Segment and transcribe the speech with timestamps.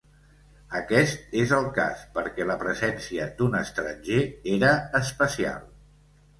[0.79, 4.21] Aquest és el cas, perquè la presència d'un estranger
[4.59, 5.65] era especial.